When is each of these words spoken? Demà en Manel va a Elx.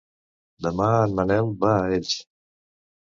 Demà 0.67 0.87
en 1.01 1.13
Manel 1.19 1.51
va 1.65 1.73
a 1.73 1.83
Elx. 1.99 2.15